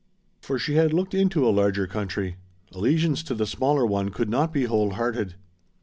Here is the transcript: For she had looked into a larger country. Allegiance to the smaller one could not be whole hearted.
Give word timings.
For 0.41 0.57
she 0.57 0.77
had 0.77 0.93
looked 0.93 1.13
into 1.13 1.47
a 1.47 1.51
larger 1.53 1.85
country. 1.85 2.37
Allegiance 2.71 3.21
to 3.21 3.35
the 3.35 3.45
smaller 3.45 3.85
one 3.85 4.09
could 4.09 4.29
not 4.31 4.51
be 4.51 4.63
whole 4.63 4.93
hearted. 4.93 5.35